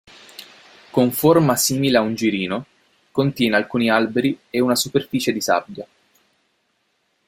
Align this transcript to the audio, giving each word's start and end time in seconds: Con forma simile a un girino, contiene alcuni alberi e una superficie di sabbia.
Con 0.89 1.11
forma 1.11 1.55
simile 1.55 1.99
a 1.99 2.01
un 2.01 2.15
girino, 2.15 2.65
contiene 3.11 3.55
alcuni 3.55 3.87
alberi 3.87 4.35
e 4.49 4.59
una 4.59 4.73
superficie 4.73 5.31
di 5.31 5.41
sabbia. 5.41 5.87